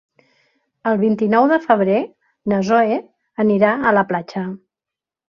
[0.91, 1.97] El vint-i-nou de febrer
[2.53, 2.97] na Zoè
[3.43, 4.43] anirà a la platja.